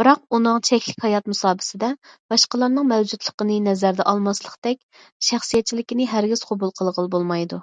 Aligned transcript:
بىراق 0.00 0.20
ئۇنىڭ 0.36 0.58
چەكلىك 0.66 1.00
ھايات 1.04 1.30
مۇساپىسىدە 1.30 1.88
باشقىلارنىڭ 2.32 2.86
مەۋجۇتلۇقىنى 2.90 3.56
نەزەردە 3.64 4.06
ئالماسلىقتەك 4.10 4.78
شەخسىيەتچىلىكىنى 5.30 6.06
ھەرگىز 6.12 6.44
قوبۇل 6.52 6.74
قىلغىلى 6.82 7.10
بولمايدۇ. 7.16 7.60